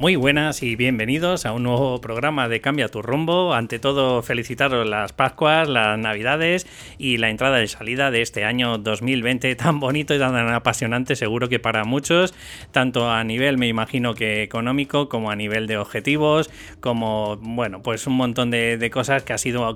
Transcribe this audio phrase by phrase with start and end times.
[0.00, 3.52] Muy buenas y bienvenidos a un nuevo programa de Cambia tu rumbo.
[3.52, 6.68] Ante todo, felicitaros las Pascuas, las Navidades
[6.98, 11.48] y la entrada y salida de este año 2020 tan bonito y tan apasionante, seguro
[11.48, 12.32] que para muchos,
[12.70, 18.06] tanto a nivel, me imagino que económico, como a nivel de objetivos, como, bueno, pues
[18.06, 19.74] un montón de, cosas que ha sido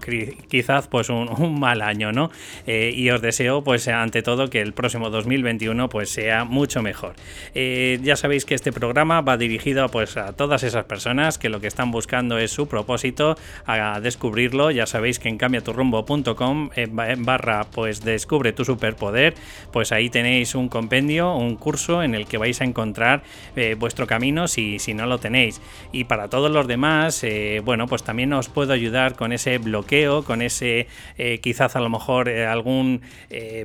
[0.49, 2.31] quizás pues un, mal año, ¿no?
[2.69, 7.17] Eh, y os deseo, pues ante todo, que el próximo 2021 pues sea mucho mejor.
[7.57, 11.49] Eh, ya sabéis que este programa va dirigido pues pues, a todas esas personas que
[11.49, 14.71] lo que están buscando es su propósito, a descubrirlo.
[14.71, 19.35] Ya sabéis que en cambiaturrumbo.com en barra pues descubre tu superpoder,
[19.73, 23.23] pues ahí tenéis un compendio, un curso en el que vais a encontrar
[23.57, 25.61] eh, vuestro camino si, si no lo tenéis.
[25.93, 30.25] Y para todos los demás, eh, bueno, pues también os puedo ayudar con ese bloqueo,
[30.25, 33.01] con ese eh, quizás a lo mejor algún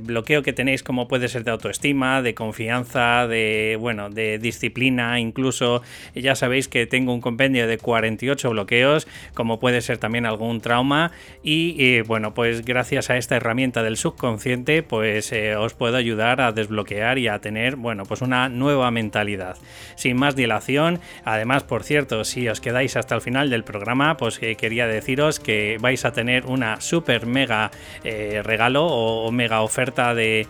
[0.02, 5.82] bloqueo que tenéis como puede ser de autoestima, de confianza, de bueno, de disciplina, incluso
[6.14, 11.12] ya sabéis que tengo un compendio de 48 bloqueos, como puede ser también algún trauma.
[11.42, 16.40] Y eh, bueno, pues gracias a esta herramienta del subconsciente, pues eh, os puedo ayudar
[16.40, 19.56] a desbloquear y a tener, bueno, pues una nueva mentalidad.
[19.96, 24.38] Sin más dilación, además, por cierto, si os quedáis hasta el final del programa, pues
[24.42, 27.70] eh, quería deciros que vais a tener una super mega
[28.02, 30.46] regalo o, mega oferta de,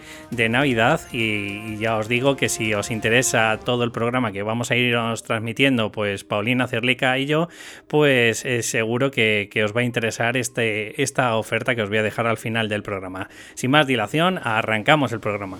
[0.48, 1.00] Navidad.
[1.12, 4.77] Y, y ya os digo que si os interesa todo el programa que vamos a
[4.77, 7.48] irnos transmitiendo, pues Paulina Cerlica y yo,
[7.87, 12.03] pues eh, seguro que, os va a interesar este, esta oferta que os voy a
[12.03, 13.29] dejar al final del programa.
[13.55, 15.59] Sin más dilación, arrancamos el programa.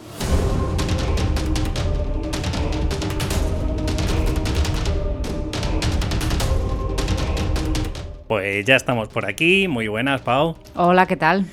[8.27, 9.69] Pues ya estamos por aquí.
[9.69, 10.57] Muy buenas, Pau.
[10.75, 11.47] Hola, ¿qué tal?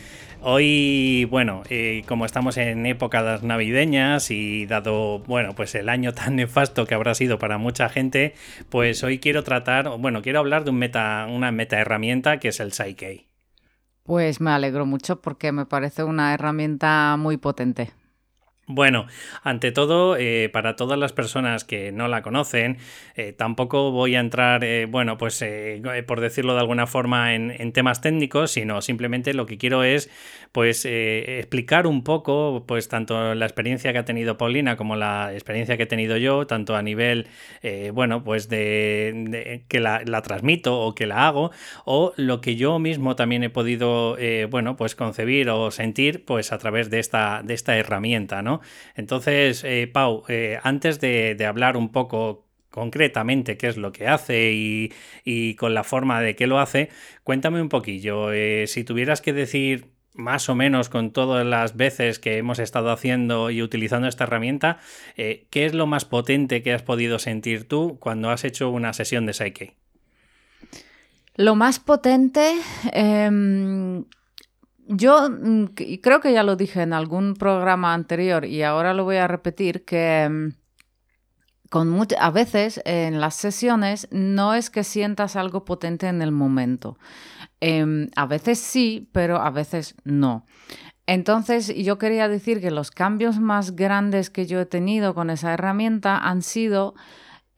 [0.48, 6.36] Hoy, bueno, eh, como estamos en épocas navideñas y dado, bueno, pues el año tan
[6.36, 8.36] nefasto que habrá sido para mucha gente,
[8.70, 12.60] pues hoy quiero tratar, bueno, quiero hablar de un meta, una meta herramienta que es
[12.60, 13.26] el Psyche.
[14.04, 17.90] Pues me alegro mucho porque me parece una herramienta muy potente.
[18.68, 19.06] Bueno,
[19.44, 22.78] ante todo, eh, para todas las personas que no la conocen,
[23.16, 25.46] eh, tampoco voy a entrar, eh, bueno, pues
[26.08, 30.10] por decirlo de alguna forma, en, temas técnicos, sino simplemente lo que quiero es,
[30.52, 35.78] pues, explicar un poco, pues, tanto la experiencia que ha tenido Paulina como la experiencia
[35.78, 37.28] que he tenido yo, tanto a nivel,
[37.94, 41.52] bueno, pues, de, que la, la, transmito o que la hago,
[41.86, 44.18] o lo que yo mismo también he podido,
[44.50, 48.55] bueno, pues, concebir o sentir, pues, a través de esta, de esta herramienta, ¿no?
[48.96, 54.52] Entonces, eh, Pau, eh, antes de, hablar un poco concretamente qué es lo que hace
[55.24, 56.90] y, con la forma de qué lo hace,
[57.24, 62.20] cuéntame un poquillo, eh, si tuvieras que decir más o menos con todas las veces
[62.20, 64.80] que hemos estado haciendo y utilizando esta herramienta,
[65.16, 69.26] ¿qué es lo más potente que has podido sentir tú cuando has hecho una sesión
[69.26, 69.76] de Psyche?
[71.38, 72.54] Lo más potente,
[72.94, 74.06] em,
[74.88, 75.66] yo mm,
[76.02, 79.86] creo que ya lo dije en algún programa anterior y ahora lo voy a repetir,
[79.86, 80.66] que mm,
[81.70, 86.98] con a veces en las sesiones no es que sientas algo potente en el momento.
[87.60, 90.46] Em, a veces sí, pero a veces no.
[91.08, 95.54] Entonces, yo quería decir que los cambios más grandes que yo he tenido con esa
[95.54, 96.96] herramienta han sido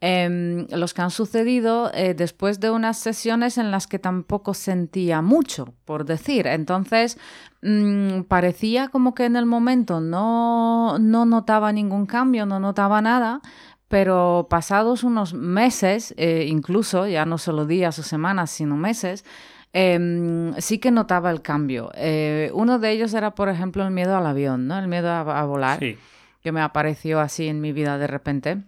[0.00, 5.22] Em, los que han sucedido eh, después de unas sesiones en las que tampoco sentía
[5.22, 6.46] mucho, por decir.
[6.46, 7.18] Entonces,
[7.62, 13.40] mm, parecía como que en el momento no, no notaba ningún cambio, no notaba nada,
[13.88, 19.24] pero pasados unos meses, eh, incluso ya no solo días o semanas, sino meses,
[19.72, 21.90] em, sí que notaba el cambio.
[21.94, 24.78] Eh, uno de ellos era, por ejemplo, el miedo al avión, ¿no?
[24.78, 28.58] El miedo a, volar, que me apareció así en mi vida de repente.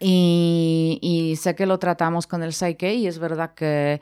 [0.00, 4.00] Y, sé que lo tratamos con el Psyche y es verdad que,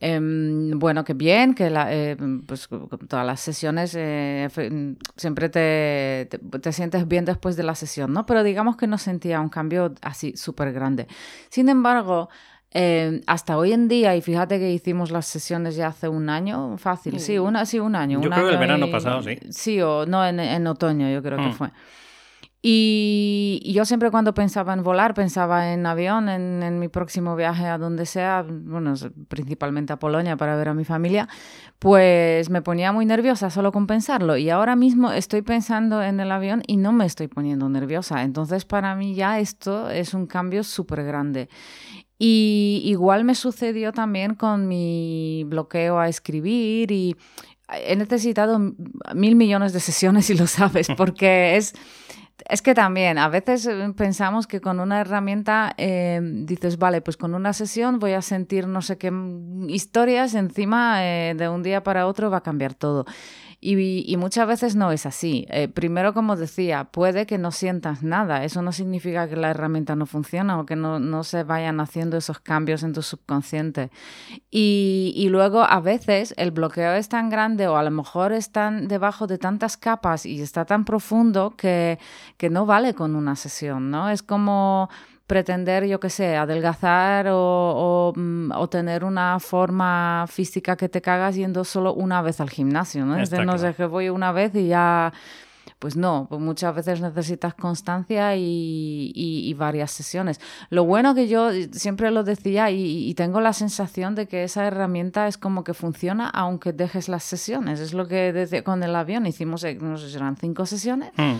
[0.00, 2.16] em, bueno, que bien, que la, eh,
[2.46, 2.68] pues,
[3.08, 4.48] todas las sesiones eh,
[5.16, 6.28] siempre te,
[6.60, 8.24] te, sientes bien después de la sesión, ¿no?
[8.24, 11.08] Pero digamos que no sentía un cambio así súper grande.
[11.48, 12.28] Sin embargo,
[12.70, 16.78] em, hasta hoy en día, y fíjate que hicimos las sesiones ya hace un año,
[16.78, 17.42] fácil, sí, mm.
[17.42, 18.20] una, sí un año.
[18.22, 19.38] Yo creo que el verano pasado, sí.
[19.50, 21.54] Sí, o no, en, en otoño yo creo que mm.
[21.54, 21.70] fue.
[22.64, 27.76] Y, yo siempre cuando pensaba en volar, pensaba en avión, en, mi próximo viaje a
[27.76, 28.94] donde sea, bueno,
[29.26, 31.28] principalmente a Polonia para ver a mi familia,
[31.80, 34.36] pues me ponía muy nerviosa solo con pensarlo.
[34.36, 38.22] Y ahora mismo estoy pensando en el avión y no me estoy poniendo nerviosa.
[38.22, 41.48] Entonces para mí ya esto es un cambio súper grande.
[42.16, 47.16] Y igual me sucedió también con mi bloqueo a escribir y
[47.68, 48.60] he necesitado
[49.14, 51.74] mil millones de sesiones, si lo sabes, porque es
[52.48, 57.16] Es que también a veces eh, pensamos que con una herramienta eh, dices, vale, pues
[57.16, 59.12] con una sesión voy a sentir no sé qué
[59.68, 63.06] historias, encima eh, de un día para otro va a cambiar todo.
[63.64, 65.46] Y, muchas veces no es así.
[65.48, 68.42] Eh, primero, como decía, puede que no sientas nada.
[68.42, 72.40] Eso no significa que la herramienta no funciona o que no, se vayan haciendo esos
[72.40, 73.92] cambios en tu subconsciente.
[74.50, 79.28] Y, luego, a veces, el bloqueo es tan grande o a lo mejor están debajo
[79.28, 82.00] de tantas capas y está tan profundo que,
[82.38, 84.10] que no vale con una sesión, ¿no?
[84.10, 84.90] Es como
[85.26, 91.36] pretender, yo qué sé, adelgazar o, mm, o, tener una forma física que te cagas
[91.36, 93.18] yendo solo una vez al gimnasio, ¿no?
[93.18, 95.12] Es no sé, que voy una vez y ya...
[95.78, 100.40] Pues no, pues muchas veces necesitas constancia y, y, varias sesiones.
[100.70, 105.26] Lo bueno que yo siempre lo decía y, tengo la sensación de que esa herramienta
[105.26, 107.80] es como que funciona aunque dejes las sesiones.
[107.80, 111.10] Es lo que desde, con el avión hicimos, eh, no sé si eran cinco sesiones.
[111.16, 111.38] Mm.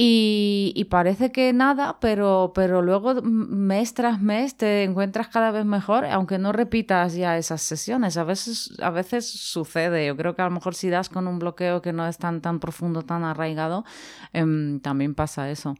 [0.00, 6.04] Y, parece que nada, pero, pero luego mes tras mes te encuentras cada vez mejor,
[6.04, 8.16] aunque no repitas ya esas sesiones.
[8.16, 10.06] A veces, a veces sucede.
[10.06, 12.40] Yo creo que a lo mejor si das con un bloqueo que no es tan,
[12.40, 13.84] tan profundo, tan arraigado,
[14.32, 15.74] em, también pasa eso.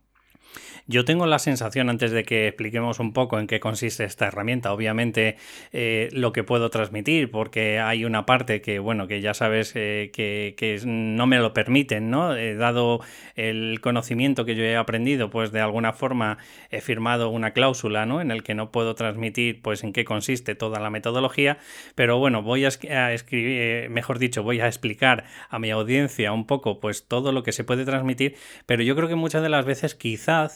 [0.87, 4.73] Yo tengo la sensación, antes de que expliquemos un poco en qué consiste esta herramienta,
[4.73, 5.37] obviamente
[5.73, 10.11] eh, lo que puedo transmitir, porque hay una parte que, bueno, que ya sabes eh,
[10.13, 12.35] que, no me lo permiten, ¿no?
[12.35, 13.01] dado
[13.35, 16.39] el conocimiento que yo he aprendido, pues de alguna forma
[16.71, 18.21] he firmado una cláusula, ¿no?
[18.21, 21.59] En el que no puedo transmitir, pues, en qué consiste toda la metodología,
[21.95, 26.47] pero bueno, voy a, escribir, eh, mejor dicho, voy a explicar a mi audiencia un
[26.47, 28.37] poco, pues, todo lo que se puede transmitir,
[28.67, 29.95] pero yo creo que muchas de las veces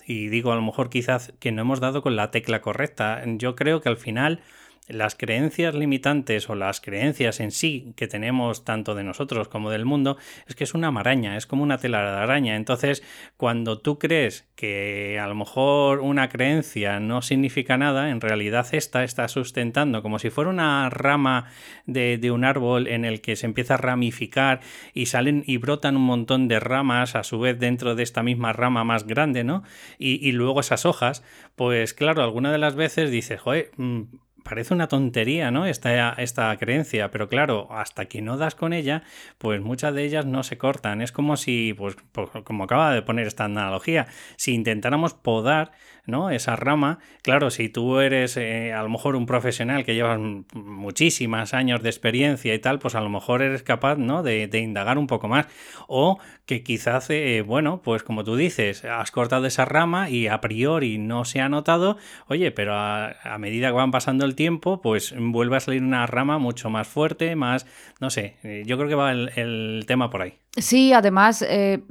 [0.06, 3.23] y digo a lo mejor quizás que no hemos dado con la tecla correcta.
[3.26, 4.40] Yo creo que al final
[4.88, 9.84] las creencias limitantes o las creencias en sí que tenemos tanto de nosotros como del
[9.84, 10.17] mundo
[10.49, 12.56] es que es una maraña, es como una tela de araña.
[12.56, 13.02] Entonces,
[13.37, 19.05] cuando tú crees que a lo mejor una creencia no significa nada, en realidad esta
[19.05, 21.46] está sustentando como si fuera una rama
[21.87, 24.61] de, un árbol en el que se empieza a ramificar
[24.94, 28.52] y salen y brotan un montón de ramas a su vez dentro de esta misma
[28.52, 29.62] rama más grande, ¿no?
[29.99, 31.23] Y, y luego esas hojas,
[31.55, 34.02] pues claro, alguna de las veces dices, joder, mm,
[34.42, 35.66] parece una tontería, ¿no?
[35.66, 39.02] Esta, esta creencia, pero claro, hasta que no das con ella,
[39.38, 41.02] pues muchas de ellas no se cortan.
[41.02, 44.06] Es como si, pues, pues como acaba de poner esta analogía,
[44.36, 45.72] si intentáramos podar
[46.06, 46.31] ¿no?
[46.31, 50.19] Esa rama, claro, si tú eres eh, a lo mejor un profesional que llevas
[50.54, 54.22] muchísimos años de experiencia y tal, pues a lo mejor eres capaz, ¿no?
[54.22, 55.46] De, indagar un poco más.
[55.88, 60.40] O que quizás, eh, bueno, pues como tú dices, has cortado esa rama y a
[60.40, 61.96] priori no se ha notado,
[62.26, 66.38] oye, pero a, medida que van pasando el tiempo, pues vuelve a salir una rama
[66.38, 67.66] mucho más fuerte, más,
[68.00, 70.43] no sé, eh, yo creo que va el tema por ahí.
[70.58, 71.82] Sí, además eh,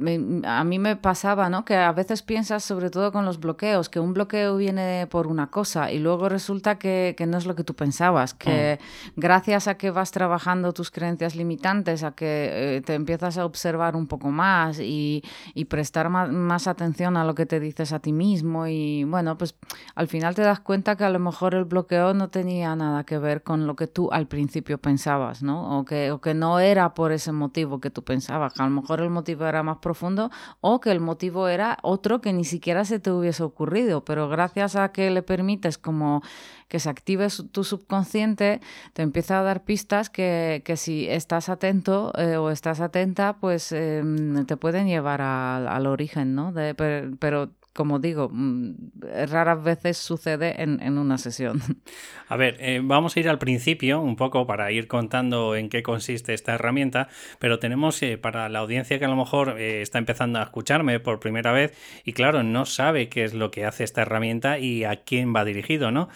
[0.45, 1.65] a mí me pasaba, ¿no?
[1.65, 5.49] Que a veces piensas, sobre todo con los bloqueos, que un bloqueo viene por una
[5.49, 9.19] cosa y luego resulta que, no es lo que tú pensabas, que mm.
[9.19, 13.95] gracias a que vas trabajando tus creencias limitantes, a que eh, te empiezas a observar
[13.95, 15.23] un poco más y,
[15.67, 19.55] prestar más, atención a lo que te dices a ti mismo y bueno, pues
[19.95, 23.17] al final te das cuenta que a lo mejor el bloqueo no tenía nada que
[23.17, 25.79] ver con lo que tú al principio pensabas, ¿no?
[25.79, 29.01] O que, o que no era por ese motivo que tú pensabas a lo mejor
[29.01, 32.99] el motivo era más profundo o que el motivo era otro que ni siquiera se
[32.99, 36.21] te hubiese ocurrido, pero gracias a que le permites como
[36.67, 38.61] que se active tu subconsciente,
[38.93, 44.45] te empieza a dar pistas que, si estás atento eh, o estás atenta, pues em,
[44.45, 46.53] te pueden llevar al origen, ¿no?
[47.19, 48.73] pero como digo, mm,
[49.29, 51.61] raras veces sucede en, una sesión.
[52.27, 55.83] A ver, eh, vamos a ir al principio un poco para ir contando en qué
[55.83, 57.09] consiste esta herramienta,
[57.39, 60.99] pero tenemos eh, para la audiencia que a lo mejor eh, está empezando a escucharme
[60.99, 61.73] por primera vez
[62.05, 65.45] y claro, no sabe qué es lo que hace esta herramienta y a quién va
[65.45, 66.09] dirigido, ¿no?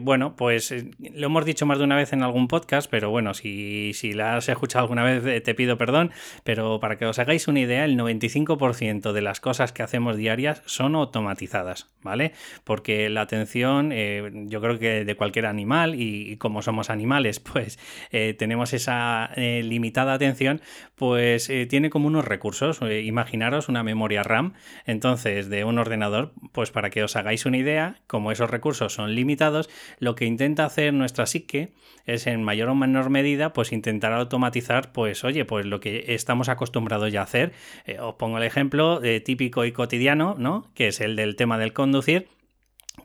[0.00, 3.92] bueno, pues lo hemos dicho más de una vez en algún podcast, pero bueno, si,
[3.94, 6.10] si la has escuchado alguna vez te pido perdón,
[6.44, 10.59] pero para que os hagáis una idea, el 95% de las cosas que hacemos diarias
[10.66, 12.32] son automatizadas, ¿vale?
[12.64, 17.78] Porque la atención, eh, yo creo que de cualquier animal, y, como somos animales, pues
[18.10, 20.60] eh, tenemos esa eh, limitada atención,
[20.96, 22.80] pues tiene como unos recursos.
[22.82, 28.00] imaginaros una memoria RAM, entonces de un ordenador, pues para que os hagáis una idea,
[28.06, 31.72] como esos recursos son limitados, lo que intenta hacer nuestra psique
[32.06, 36.48] es en mayor o menor medida, pues intentar automatizar, pues oye, pues lo que estamos
[36.48, 37.52] acostumbrados ya a hacer.
[38.00, 40.49] os pongo el ejemplo típico y cotidiano, ¿no?
[40.74, 42.28] Que es el del tema del conducir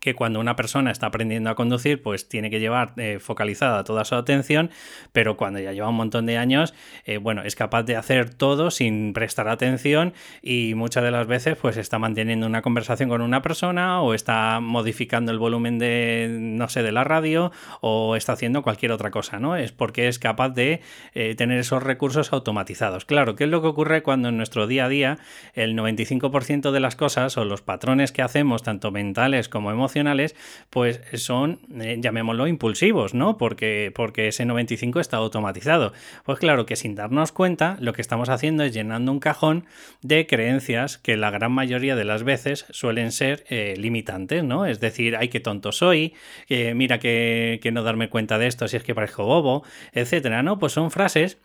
[0.00, 4.04] que cuando una persona está aprendiendo a conducir, pues tiene que llevar eh, focalizada toda
[4.04, 4.70] su atención,
[5.12, 6.74] pero cuando ya lleva un montón de años,
[7.04, 11.56] eh, bueno, es capaz de hacer todo sin prestar atención y muchas de las veces
[11.60, 16.68] pues está manteniendo una conversación con una persona o está modificando el volumen de, no
[16.68, 19.56] sé, de la radio o está haciendo cualquier otra cosa, ¿no?
[19.56, 20.80] Es porque es capaz de
[21.14, 23.04] eh, tener esos recursos automatizados.
[23.04, 25.18] Claro, ¿qué es lo que ocurre cuando en nuestro día a día
[25.54, 30.34] el 95% de las cosas o los patrones que hacemos, tanto mentales como emocionales, emocionales,
[30.68, 33.38] pues son, eh, llamémoslo, impulsivos, ¿no?
[33.38, 35.92] Porque, porque ese 95 está automatizado.
[36.24, 39.64] Pues claro que sin darnos cuenta, lo que estamos haciendo es llenando un cajón
[40.02, 44.66] de creencias que la gran mayoría de las veces suelen ser eh, limitantes, ¿no?
[44.66, 46.14] Es decir, ay, qué tonto soy,
[46.48, 50.58] mira que, que no darme cuenta de esto si es que parezco bobo, etcétera, ¿no?
[50.58, 51.38] Pues son frases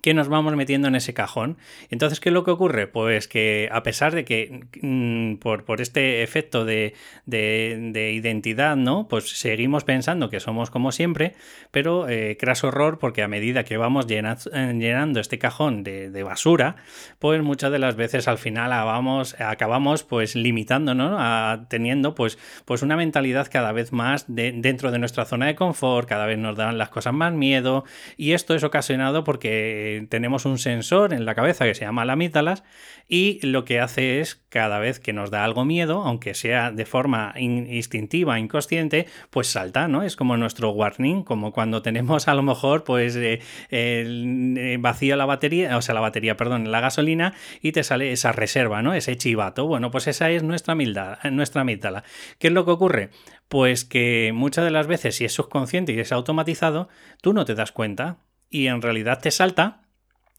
[0.00, 1.58] que nos vamos metiendo en ese cajón.
[1.90, 2.86] Entonces, ¿qué es lo que ocurre?
[2.86, 6.94] Pues que a pesar de que mm, por, por, este efecto de,
[7.26, 9.06] de, identidad, ¿no?
[9.08, 11.34] Pues seguimos pensando que somos como siempre,
[11.70, 16.76] pero eh, craso horror porque a medida que vamos llenando, este cajón de, basura,
[17.18, 22.96] pues muchas de las veces al final acabamos pues limitándonos a teniendo pues, pues una
[22.96, 26.90] mentalidad cada vez más dentro de nuestra zona de confort, cada vez nos dan las
[26.90, 27.84] cosas más miedo
[28.16, 32.14] y esto es ocasionado porque tenemos un sensor en la cabeza que se llama la
[32.14, 32.62] amígdalas
[33.08, 36.86] y lo que hace es cada vez que nos da algo miedo, aunque sea de
[36.86, 40.02] forma instintiva, inconsciente, pues salta, ¿no?
[40.02, 45.26] Es como nuestro warning, como cuando tenemos a lo mejor pues eh, eh, vacío la
[45.26, 48.94] batería, o sea, la batería, perdón, la gasolina y te sale esa reserva, ¿no?
[48.94, 49.66] Ese chivato.
[49.66, 52.04] Bueno, pues esa es nuestra amígdala, nuestra amígdala.
[52.38, 53.10] ¿Qué es lo que ocurre?
[53.48, 56.88] Pues que muchas de las veces, si es subconsciente y es automatizado,
[57.20, 58.18] tú no te das cuenta
[58.52, 59.82] y en realidad te salta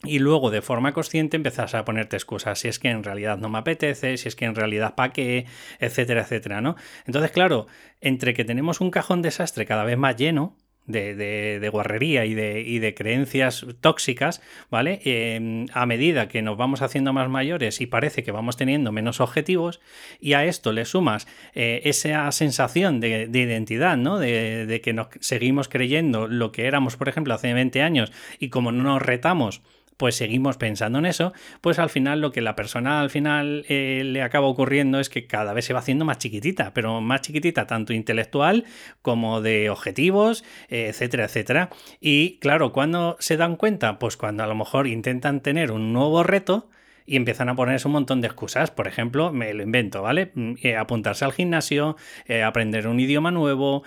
[0.04, 3.50] y luego de forma consciente empezás a ponerte excusas, si es que en realidad no
[3.50, 5.46] me apetece, si es que en realidad para qué,
[5.80, 6.76] etcétera, etcétera, ¿no?
[7.06, 7.68] Entonces, claro,
[8.02, 12.62] entre que tenemos un cajón desastre cada vez más lleno, de, de, guarrería y de,
[12.62, 15.00] y de, creencias tóxicas, ¿vale?
[15.06, 19.22] Em, a medida que nos vamos haciendo más mayores y parece que vamos teniendo menos
[19.22, 19.80] objetivos,
[20.20, 24.20] y a esto le sumas eh, esa sensación de, identidad, ¿no?
[24.20, 28.72] De, que nos seguimos creyendo lo que éramos, por ejemplo, hace 20 años, y como
[28.72, 29.62] no nos retamos,
[29.98, 34.02] pues seguimos pensando en eso, pues al final lo que la persona al final eh,
[34.06, 37.68] le acaba ocurriendo es que cada vez se va haciendo más chiquitita, pero más chiquitita
[37.68, 38.66] tanto intelectual
[39.02, 41.70] como de objetivos, etcétera, etcétera.
[42.00, 44.00] Y claro, cuando se dan cuenta?
[44.00, 46.70] Pues cuando a lo mejor intentan tener un nuevo reto,
[47.06, 48.72] y empiezan a ponerse un montón de excusas.
[48.72, 50.32] Por ejemplo, me lo invento, ¿vale?
[50.36, 51.96] Mm, eh, apuntarse al gimnasio,
[52.28, 53.84] eh, aprender un idioma nuevo,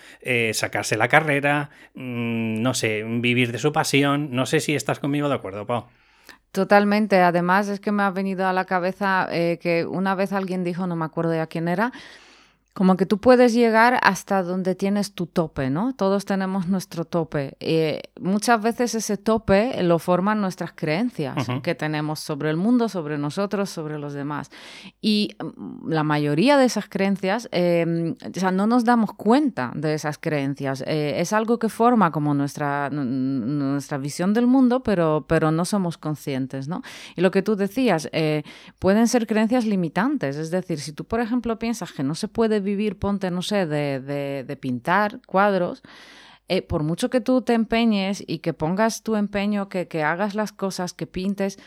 [0.52, 4.28] sacarse la carrera, mm, no sé, vivir de su pasión.
[4.32, 5.86] No sé si estás conmigo de acuerdo, Pau.
[6.56, 7.20] Totalmente.
[7.20, 10.86] Además, es que me ha venido a la cabeza eh, que una vez alguien dijo,
[10.86, 11.92] no me acuerdo de a quién era,
[12.76, 15.94] como que tú puedes llegar hasta donde tienes tu tope, ¿no?
[15.94, 17.56] Todos tenemos nuestro tope.
[17.58, 23.16] Eh, muchas veces ese tope lo forman nuestras creencias que tenemos sobre el mundo, sobre
[23.16, 24.50] nosotros, sobre los demás.
[25.00, 29.94] Y mm, la mayoría de esas creencias, em, o sea, no nos damos cuenta de
[29.94, 30.84] esas creencias.
[30.86, 35.96] Eh, es algo que forma como nuestra, nuestra visión del mundo, pero, pero no somos
[35.96, 36.82] conscientes, ¿no?
[37.16, 38.42] Y lo que tú decías, eh,
[38.78, 40.36] pueden ser creencias limitantes.
[40.36, 43.64] Es decir, si tú, por ejemplo, piensas que no se puede vivir, ponte, no sé,
[43.66, 45.82] de, pintar cuadros,
[46.48, 50.34] eh, por mucho que tú te empeñes y que pongas tu empeño, que, que hagas
[50.34, 51.58] las cosas, que pintes,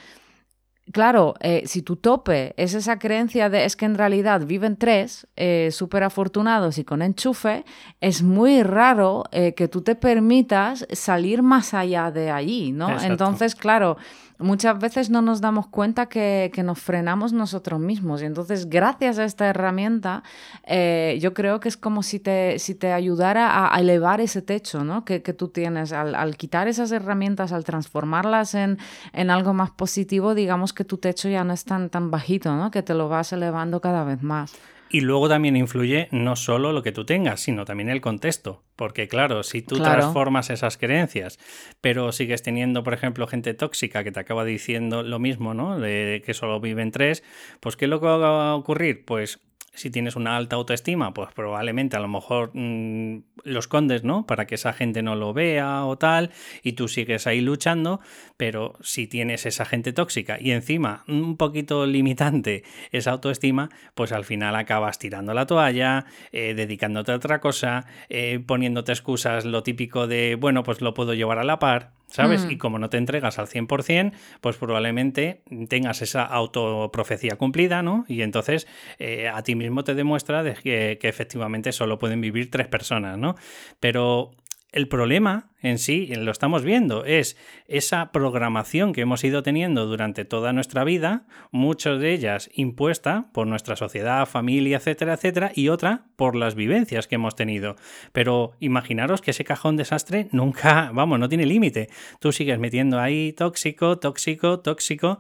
[0.92, 5.28] claro, eh, si tu tope es esa creencia de es que en realidad viven tres
[5.36, 7.66] eh, súper afortunados y con enchufe,
[8.00, 13.02] es muy raro que tú te permitas salir más allá de allí, ¿no?
[13.02, 13.98] Entonces, claro,
[14.40, 18.22] muchas veces no nos damos cuenta que, nos frenamos nosotros mismos.
[18.22, 20.24] Y entonces, gracias a esta herramienta,
[20.66, 24.84] eh, yo creo que es como si te, si te ayudara a, elevar ese techo
[24.84, 25.06] ¿no?
[25.06, 25.94] que, tú tienes.
[25.94, 28.78] Al, quitar esas herramientas, al transformarlas en,
[29.14, 32.72] en, algo más positivo, digamos que tu techo ya no es tan, tan bajito, ¿no?
[32.72, 34.54] que te lo vas elevando cada vez más.
[34.92, 38.64] Y luego también influye no solo lo que tú tengas, sino también el contexto.
[38.76, 41.38] Porque claro, si tú transformas esas creencias,
[41.80, 45.80] pero sigues teniendo, por ejemplo, gente tóxica que te acaba diciendo lo mismo, ¿no?
[45.80, 47.24] De que solo viven tres,
[47.60, 49.06] pues ¿qué es lo que va a ocurrir?
[49.06, 49.40] Pues
[49.80, 54.26] si tienes una alta autoestima, pues probablemente a lo mejor mm, lo escondes, ¿no?
[54.26, 56.32] Para que esa gente no lo vea o tal,
[56.64, 58.02] y tú sigues ahí luchando,
[58.36, 64.26] pero si tienes esa gente tóxica y encima un poquito limitante esa autoestima, pues al
[64.26, 70.08] final acabas tirando la toalla, eh, dedicándote a otra cosa, eh, poniéndote excusas, lo típico
[70.08, 72.46] de, bueno, pues lo puedo llevar a la par, ¿sabes?
[72.46, 72.52] Mm.
[72.52, 74.12] Y como no te entregas al 100%,
[74.42, 78.06] pues probablemente tengas esa autoprofecía cumplida, ¿no?
[78.08, 82.52] Y entonces eh, a ti mismo te demuestra de que, que efectivamente solo pueden vivir
[82.52, 83.36] tres personas, ¿no?
[83.80, 84.32] Pero
[84.72, 87.36] el problema en sí, lo estamos viendo, es
[87.68, 93.46] esa programación que hemos ido teniendo durante toda nuestra vida, muchas de ellas impuesta por
[93.46, 97.76] nuestra sociedad, familia, etcétera, etcétera, y otra por las vivencias que hemos tenido.
[98.14, 101.90] Pero imaginaros que ese cajón desastre nunca, vamos, no tiene límite.
[102.20, 105.20] Tú sigues metiendo ahí tóxico, tóxico, tóxico,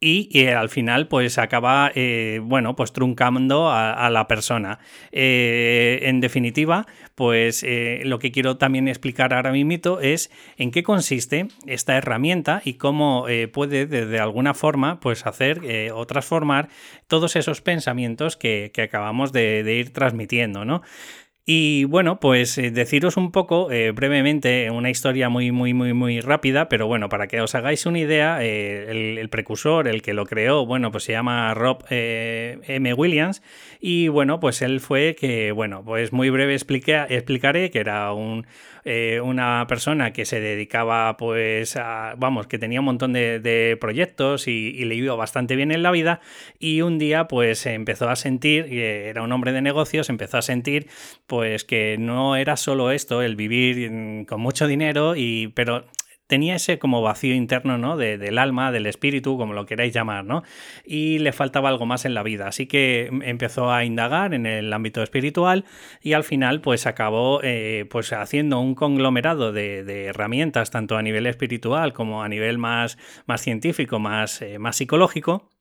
[0.00, 4.78] y, y, al final pues acaba eh, bueno pues truncando a, la persona.
[5.12, 6.86] Eh, en definitiva
[7.16, 9.66] pues eh, lo que quiero también explicar ahora mismo
[10.00, 15.60] es en qué consiste esta herramienta y cómo eh, puede de, alguna forma pues hacer
[15.64, 16.68] eh, o transformar
[17.06, 20.82] todos esos pensamientos que, que acabamos de, de ir transmitiendo no
[21.48, 26.20] y bueno, pues eh, deciros un poco eh, brevemente una historia muy, muy, muy, muy
[26.20, 30.26] rápida, pero bueno, para que os hagáis una idea, eh, el, precursor, el que lo
[30.26, 32.94] creó, bueno, pues se llama Rob M.
[32.94, 33.42] Williams,
[33.78, 38.44] y bueno, pues él fue que, bueno, pues muy breve explica, explicaré que era un,
[38.88, 44.46] eh, una persona que se dedicaba, pues, a, vamos, que tenía un montón de, proyectos
[44.46, 46.20] y, y, le iba bastante bien en la vida,
[46.60, 50.86] y un día, pues, empezó a sentir, era un hombre de negocios, empezó a sentir,
[51.26, 55.84] pues, que no era solo esto, el vivir con mucho dinero, y, pero
[56.26, 57.96] tenía ese como vacío interno, ¿no?
[57.96, 60.42] De, del alma, del espíritu, como lo queráis llamar, ¿no?
[60.84, 62.48] Y le faltaba algo más en la vida.
[62.48, 65.64] Así que empezó a indagar en el ámbito espiritual
[66.02, 71.02] y al final, pues acabó eh, pues haciendo un conglomerado de, de, herramientas, tanto a
[71.02, 75.55] nivel espiritual como a nivel más, más científico, más, eh, más psicológico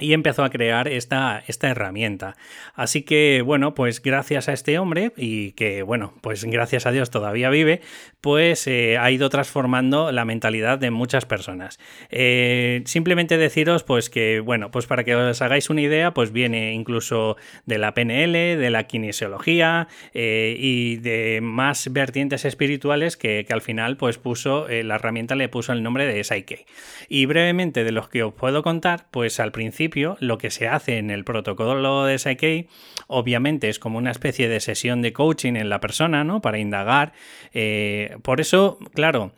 [0.00, 2.34] y empezó a crear esta, esta herramienta.
[2.74, 7.10] Así que, bueno, pues gracias a este hombre, y que, bueno, pues gracias a Dios
[7.10, 7.82] todavía vive,
[8.22, 11.78] pues eh, ha ido transformando la mentalidad de muchas personas.
[12.08, 16.72] Eh, simplemente deciros, pues que, bueno, pues para que os hagáis una idea, pues viene
[16.72, 23.52] incluso de la PNL, de la kinesiología eh, y de más vertientes espirituales que, que
[23.52, 26.64] al final, pues puso, la herramienta le puso el nombre de Psyche.
[27.10, 29.81] Y brevemente de los que os puedo contar, pues al principio
[30.20, 32.68] lo que se hace en el protocolo de Psyche,
[33.06, 36.40] obviamente es como una especie de sesión de coaching en la persona, ¿no?
[36.40, 37.12] Para indagar.
[37.52, 39.32] Eh, por eso, claro,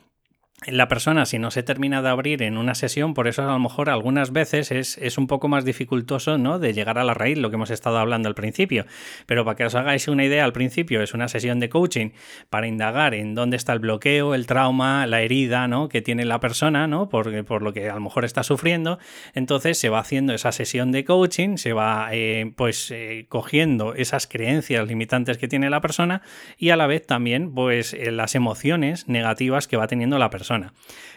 [0.66, 3.59] la persona, si no se termina de abrir en una sesión, por eso a lo
[3.59, 6.59] mejor algunas veces es, es, un poco más dificultoso ¿no?
[6.59, 8.87] de llegar a la raíz, lo que hemos estado hablando al principio.
[9.27, 12.11] Pero para que os hagáis una idea, al principio es una sesión de coaching
[12.50, 15.88] para indagar en dónde está el bloqueo, el trauma, la herida ¿no?
[15.88, 17.09] que tiene la persona, ¿no?
[17.09, 18.98] por, por lo que a lo mejor está sufriendo.
[19.35, 24.27] Entonces se va haciendo esa sesión de coaching, se va eh, pues eh, cogiendo esas
[24.27, 26.22] creencias limitantes que tiene la persona
[26.57, 30.53] y a la vez también pues eh, las emociones negativas que va teniendo la persona.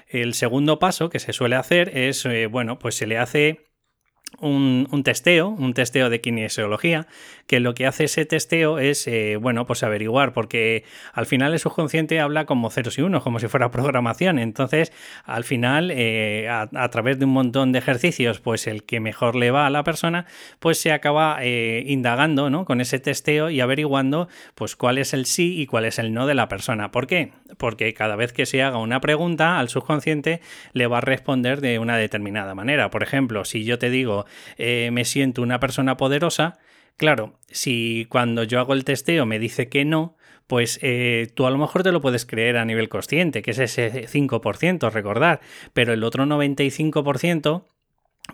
[0.07, 3.66] El segundo paso que se suele hacer es, eh, bueno, pues se le hace
[4.39, 7.07] un, un, testeo, un testeo de kinesiología,
[7.47, 11.59] que lo que hace ese testeo es, eh, bueno, pues averiguar, porque al final el
[11.59, 14.37] subconsciente habla como ceros y unos, como si fuera programación.
[14.37, 14.91] Entonces,
[15.25, 19.51] al final, eh, a, través de un montón de ejercicios, pues el que mejor le
[19.51, 20.25] va a la persona,
[20.59, 22.65] pues se acaba eh, indagando, ¿no?
[22.65, 26.27] Con ese testeo y averiguando, pues cuál es el sí y cuál es el no
[26.27, 26.91] de la persona.
[26.91, 27.31] ¿Por qué?
[27.57, 30.41] Porque cada vez que se haga una pregunta al subconsciente,
[30.73, 32.89] le va a responder de una determinada manera.
[32.89, 34.16] Por ejemplo, si yo te digo,
[34.57, 36.57] eh, me siento una persona poderosa,
[36.97, 41.51] claro, si cuando yo hago el testeo me dice que no, pues eh, tú a
[41.51, 45.41] lo mejor te lo puedes creer a nivel consciente, que es ese 5%, recordar,
[45.73, 47.65] pero el otro 95%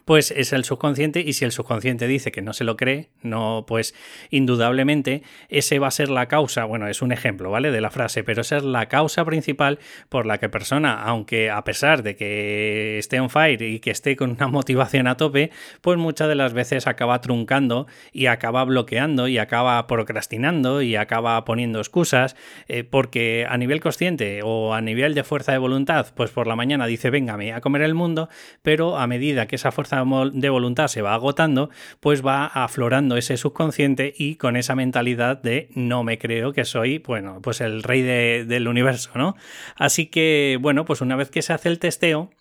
[0.06, 3.66] pues es el subconsciente y si el subconsciente dice que no se lo cree, no,
[3.68, 3.96] pues
[4.30, 7.72] indudablemente ese va a ser la causa, bueno, es un ejemplo, ¿vale?
[7.72, 9.80] De la frase, pero esa es la causa principal
[10.10, 14.16] por la que persona, aunque a pesar de que esté on fire y que esté
[14.16, 15.52] con una motivación a tope,
[15.82, 21.44] pues muchas de las veces acaba truncando y acaba bloqueando y acaba procrastinando y acaba
[21.46, 22.36] poniendo excusas,
[22.68, 26.56] eh, porque a nivel consciente o a nivel de fuerza de voluntad, pues por la
[26.56, 28.28] mañana dice, véngame a comer el mundo,
[28.62, 31.70] pero a medida que esa fuerza de voluntad se va agotando,
[32.00, 37.00] pues va aflorando ese subconsciente y con esa mentalidad de no me creo que soy,
[37.00, 39.36] bueno, pues el rey de, del universo, ¿no?
[39.76, 42.32] Así que, bueno, pues una vez que se hace el testeo,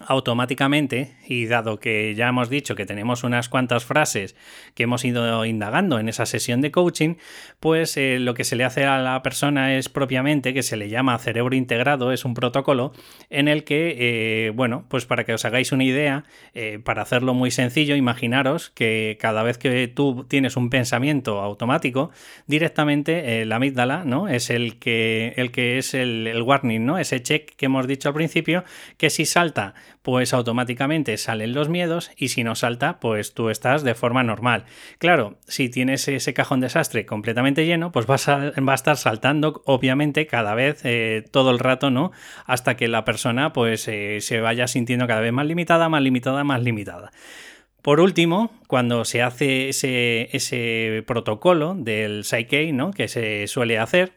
[0.00, 4.36] automáticamente, y dado que ya hemos dicho que tenemos unas cuantas frases
[4.74, 7.14] que hemos ido indagando en esa sesión de coaching,
[7.60, 10.88] pues eh, lo que se le hace a la persona es propiamente que se le
[10.88, 12.92] llama cerebro integrado, es un protocolo
[13.30, 17.34] en el que, eh, bueno, pues para que os hagáis una idea, eh, para hacerlo
[17.34, 22.10] muy sencillo, imaginaros que cada vez que tú tienes un pensamiento automático,
[22.46, 24.28] directamente la amígdala, ¿no?
[24.28, 26.98] Es el que, el que es el, el warning, ¿no?
[26.98, 28.64] Ese check que hemos dicho al principio,
[28.98, 33.82] que si salta pues automáticamente salen los miedos y si no salta, pues tú estás
[33.82, 34.64] de forma normal.
[34.98, 39.62] Claro, si tienes ese cajón desastre completamente lleno, pues vas a, va a estar saltando
[39.66, 42.12] obviamente cada vez, eh, todo el rato, ¿no?
[42.44, 46.44] Hasta que la persona pues eh, se vaya sintiendo cada vez más limitada, más limitada,
[46.44, 47.10] más limitada.
[47.82, 52.90] Por último, cuando se hace ese, ese protocolo del Psyche, ¿no?
[52.90, 54.14] Que se suele hacer,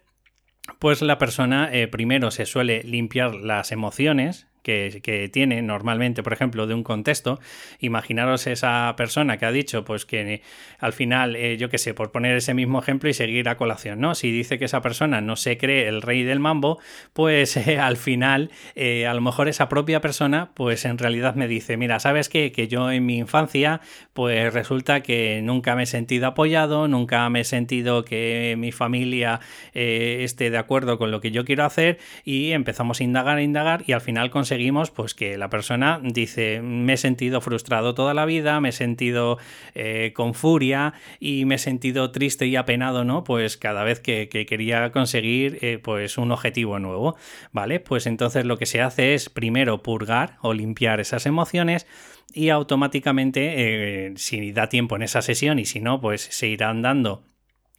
[0.80, 6.68] pues la persona eh, primero se suele limpiar las emociones que, tiene normalmente, por ejemplo,
[6.68, 7.40] de un contexto,
[7.80, 10.42] imaginaros esa persona que ha dicho, pues que
[10.80, 14.00] al final, eh, yo qué sé, por poner ese mismo ejemplo y seguir a colación,
[14.00, 14.16] ¿no?
[14.16, 16.80] Si dice que esa persona no se cree el rey del mambo,
[17.14, 21.48] pues eh, al final, eh, a lo mejor esa propia persona, pues en realidad me
[21.48, 22.52] dice, mira, ¿sabes qué?
[22.52, 23.82] Que yo en mi infancia,
[24.14, 29.40] pues resulta que nunca me he sentido apoyado, nunca me he sentido que mi familia
[29.74, 33.84] esté de acuerdo con lo que yo quiero hacer y empezamos a indagar, a indagar
[33.86, 38.16] y al final conseguimos conseguimos pues que la persona dice me he sentido frustrado toda
[38.16, 39.38] la vida, me he sentido
[39.76, 43.24] eh, con furia y me he sentido triste y apenado, ¿no?
[43.24, 47.16] Pues cada vez que, quería conseguir eh, pues un objetivo nuevo,
[47.52, 47.80] ¿vale?
[47.80, 51.86] Pues entonces lo que se hace es primero purgar o limpiar esas emociones
[52.34, 56.82] y automáticamente eh, si da tiempo en esa sesión y si no pues se irán
[56.82, 57.22] dando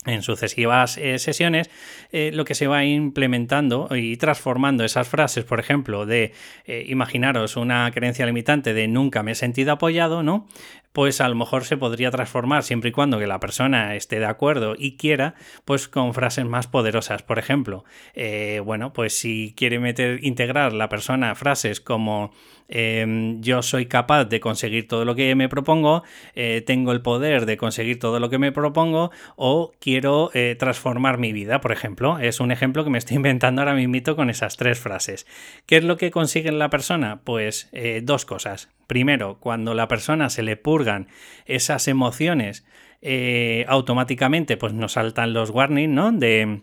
[0.07, 1.71] en sucesivas eh, sesiones,
[2.11, 6.33] eh, lo que se va implementando y transformando esas frases, por ejemplo, de
[6.65, 10.49] eh, imaginaros una creencia limitante de nunca me he sentido apoyado, ¿no?
[10.93, 14.27] Pues a lo mejor se podría transformar siempre y cuando que la persona esté de
[14.27, 15.35] acuerdo y quiera,
[15.65, 17.23] pues con frases más poderosas.
[17.23, 17.85] Por ejemplo,
[18.65, 22.33] bueno, pues si quiere meter, integrar la persona frases como
[22.71, 26.05] Em, yo soy capaz de conseguir todo lo que me propongo,
[26.37, 31.19] eh, tengo el poder de conseguir todo lo que me propongo o quiero eh, transformar
[31.19, 32.21] mi vida, por ejemplo.
[32.21, 35.27] Es un ejemplo que me estoy inventando ahora mismo con esas tres frases.
[35.67, 37.23] ¿Qué es lo que consigue la persona?
[37.25, 38.71] Pues eh, dos cosas.
[38.87, 41.09] Primero, cuando la persona se le purgan
[41.47, 42.65] esas emociones,
[43.67, 46.13] automáticamente pues nos saltan los warnings, ¿no?
[46.13, 46.63] De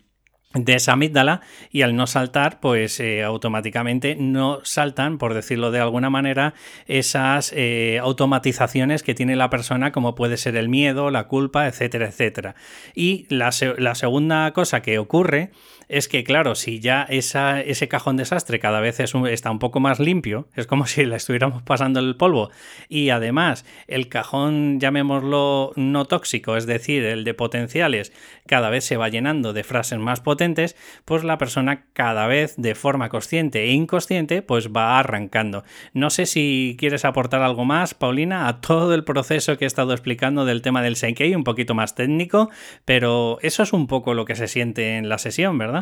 [0.65, 1.41] de esa amígdala
[1.71, 6.53] y al no saltar pues eh, automáticamente no saltan por decirlo de alguna manera
[6.87, 12.07] esas eh, automatizaciones que tiene la persona como puede ser el miedo la culpa etcétera
[12.07, 12.55] etcétera.
[12.95, 15.51] Y la, la segunda cosa que ocurre
[15.89, 19.99] es que, claro, si ya ese cajón desastre cada vez es está un poco más
[19.99, 22.49] limpio, es como si le estuviéramos pasando el polvo,
[22.89, 28.11] y además el cajón, llamémoslo no tóxico, es decir, el de potenciales,
[28.45, 32.75] cada vez se va llenando de frases más potentes, pues la persona cada vez de
[32.75, 35.63] forma consciente e inconsciente, pues va arrancando.
[35.93, 39.93] No sé si quieres aportar algo más, Paulina, a todo el proceso que he estado
[39.93, 42.49] explicando del tema del Senkei, un poquito más técnico,
[42.85, 45.76] pero eso es un poco lo que se siente en la sesión, ¿verdad?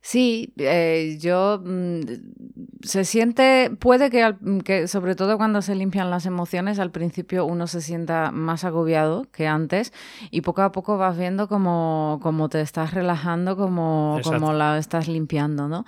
[0.00, 2.00] Sí, eh, yo mm,
[2.82, 7.66] se siente, puede que, que, sobre todo cuando se limpian las emociones, al principio uno
[7.66, 9.92] se sienta más agobiado que antes
[10.30, 15.08] y poco a poco vas viendo como, como te estás relajando, como, como la estás
[15.08, 15.84] limpiando, ¿no?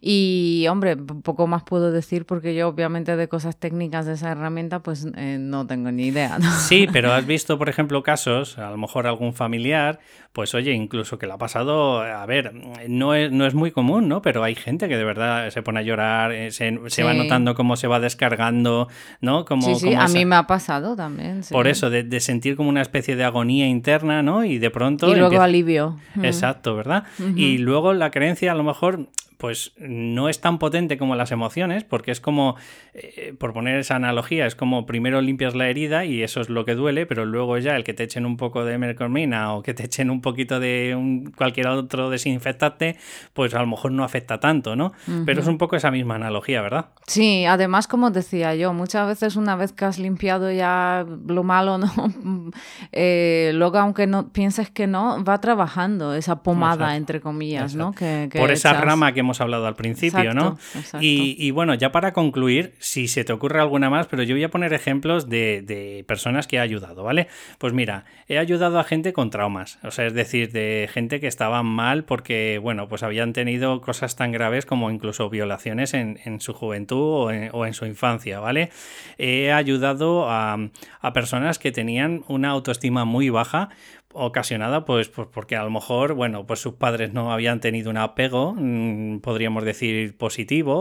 [0.00, 4.80] Y hombre, poco más puedo decir porque yo obviamente de cosas técnicas de esa herramienta
[4.80, 6.38] pues eh, no tengo ni idea.
[6.60, 10.00] Sí, pero has visto, por ejemplo, casos, a lo mejor algún familiar,
[10.34, 12.52] pues oye, incluso que le ha pasado, a ver,
[12.88, 14.20] no es, no es muy común, ¿no?
[14.20, 16.72] Pero hay gente que de verdad se pone a llorar, eh, se,
[17.04, 18.88] va notando cómo se va descargando,
[19.20, 19.44] ¿no?
[19.44, 21.42] Como, sí, sí, a mí me ha pasado también.
[21.48, 24.44] Por eso, de, sentir como una especie de agonía interna, ¿no?
[24.44, 25.08] Y de pronto...
[25.08, 26.00] Y luego alivio.
[26.20, 27.04] Exacto, ¿verdad?
[27.36, 29.06] Y luego la creencia a lo mejor
[29.38, 32.56] pues no es tan potente como las emociones, porque es como,
[32.92, 36.64] eh, por poner esa analogía, es como primero limpias la herida y eso es lo
[36.64, 39.74] que duele, pero luego ya el que te echen un poco de mercomina o que
[39.74, 42.96] te echen un poquito de un, cualquier otro desinfectante,
[43.32, 44.92] pues a lo mejor no afecta tanto, ¿no?
[45.26, 46.86] Pero es un poco esa misma analogía, ¿verdad?
[47.06, 51.78] Sí, además, como decía yo, muchas veces una vez que has limpiado ya lo malo,
[51.78, 51.92] ¿no?
[52.92, 57.92] Eh, luego, aunque no pienses que no, va trabajando esa pomada, entre comillas, ¿no?
[57.92, 60.58] por esa rama que hemos hablado al principio, ¿no?
[61.00, 64.50] Y, bueno, ya para concluir, si se te ocurre alguna más, pero yo voy a
[64.50, 67.28] poner ejemplos de, de, personas que he ayudado, ¿vale?
[67.58, 71.26] Pues mira, he ayudado a gente con traumas, o sea, es decir, de gente que
[71.26, 76.40] estaba mal porque, bueno, pues habían tenido cosas tan graves como incluso violaciones en, en
[76.40, 78.70] su juventud o en, o en, su infancia, ¿vale?
[79.18, 80.58] He ayudado a,
[81.00, 83.70] a personas que tenían una autoestima muy baja
[84.14, 87.96] ocasionada pues, pues, porque a lo mejor, bueno, pues sus padres no habían tenido un
[87.96, 90.74] apego, mm, podríamos decir positivo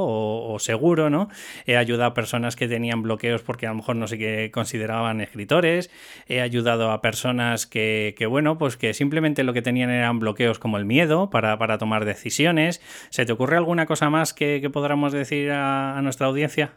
[0.53, 1.29] o, seguro, ¿no?
[1.65, 5.89] He ayudado a personas que tenían bloqueos porque a lo mejor no qué consideraban escritores,
[6.27, 10.59] he ayudado a personas que, que, bueno, pues que simplemente lo que tenían eran bloqueos
[10.59, 12.81] como el miedo para, para tomar decisiones.
[13.09, 16.73] ¿Se te ocurre alguna cosa más que, que podamos decir a nuestra audiencia?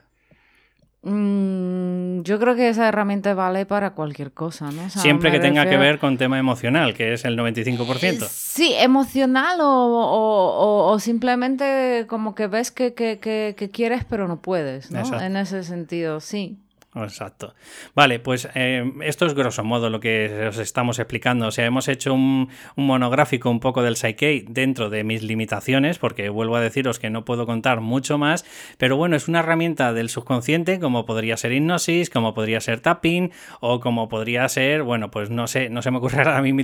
[1.09, 4.91] Mm, yo creo que esa herramienta vale para cualquier cosa, ¿no?
[4.91, 8.25] Siempre que tenga que ver con tema emocional, que es el 95%.
[8.25, 15.21] Eh, sí, emocional o, simplemente como que ves que, que, quieres pero no puedes, ¿no?
[15.21, 16.59] En ese sentido, sí.
[17.03, 17.55] Exacto.
[17.95, 21.49] Vale, pues eh, esto es grosso modo lo que os estamos explicando.
[21.49, 26.31] O sea, hemos hecho un, monográfico un poco del Psyche dentro de mis limitaciones, porque
[26.31, 28.47] vuelvo a deciros que no puedo contar mucho más,
[28.79, 33.31] pero bueno, es una herramienta del subconsciente, como podría ser hipnosis, como podría ser tapping,
[33.61, 36.57] o como podría ser, bueno, pues no sé, no se me ocurre ahora mismo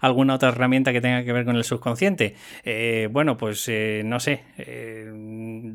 [0.00, 2.36] alguna otra herramienta que tenga que ver con el subconsciente.
[2.64, 4.44] Eh, bueno, pues eh, no sé,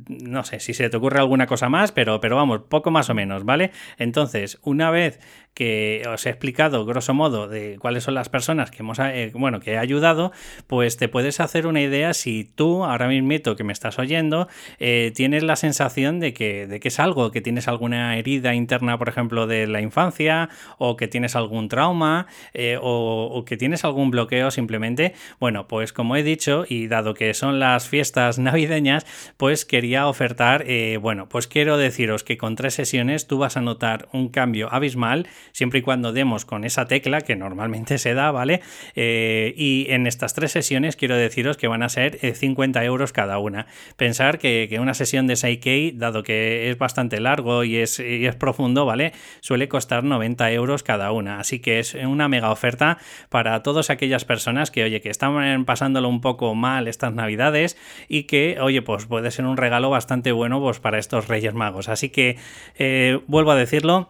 [0.07, 3.13] no sé si se te ocurre alguna cosa más, pero, pero vamos, poco más o
[3.13, 3.71] menos, ¿vale?
[3.97, 5.19] Entonces, una vez
[5.57, 9.59] que os he explicado grosso modo de cuáles son las personas que hemos eh, bueno
[9.59, 10.31] que he ayudado
[10.67, 15.11] pues te puedes hacer una idea si tú ahora mismo que me estás oyendo eh,
[15.15, 19.09] tienes la sensación de que, de que es algo que tienes alguna herida interna por
[19.09, 24.51] ejemplo de la infancia o que tienes algún trauma eh, o, que tienes algún bloqueo
[24.51, 30.07] simplemente bueno pues como he dicho y dado que son las fiestas navideñas pues quería
[30.07, 30.65] ofertar
[31.01, 35.27] bueno pues quiero deciros que con tres sesiones tú vas a notar un cambio abismal
[35.51, 38.61] siempre y cuando demos con esa tecla que normalmente se da, ¿vale?
[38.95, 43.13] Eh, y en estas tres sesiones quiero deciros que van a ser 50 eh, euros
[43.13, 43.67] cada una.
[43.95, 48.85] Pensar que, una sesión de 6K, dado que es bastante largo y es, es profundo,
[48.85, 49.13] ¿vale?
[49.41, 51.39] Suele costar 90 euros cada una.
[51.39, 52.97] Así que es una mega oferta
[53.29, 58.23] para todas aquellas personas que, oye, que están pasándolo un poco mal estas navidades y
[58.23, 61.89] que, oye, pues puede ser un regalo bastante bueno pues, para estos Reyes Magos.
[61.89, 62.37] Así que,
[62.77, 64.09] eh, vuelvo a decirlo,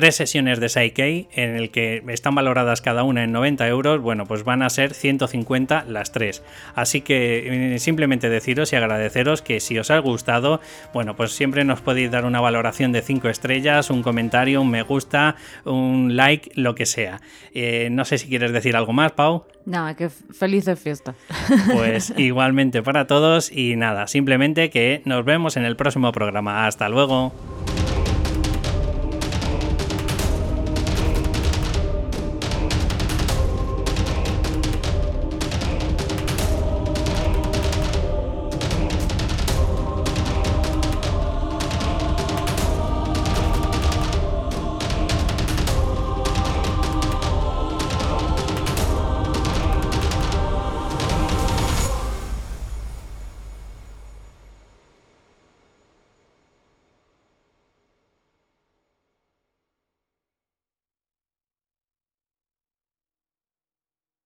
[0.00, 4.24] tres sesiones de Psyche en el que están valoradas cada una en 90 euros, bueno,
[4.24, 6.42] pues van a ser 150 las tres.
[6.74, 10.62] Así que eh, simplemente deciros y agradeceros que si os ha gustado,
[10.94, 14.80] bueno, pues siempre nos podéis dar una valoración de 5 estrellas, un comentario, un me
[14.80, 15.36] gusta,
[15.66, 17.20] un like, lo que sea.
[17.52, 19.44] Eh, no sé si quieres decir algo más, Pau.
[19.66, 21.14] Nada, que feliz de fiesta.
[21.74, 26.66] Pues igualmente para todos y nada, simplemente que nos vemos en el próximo programa.
[26.66, 27.34] Hasta luego.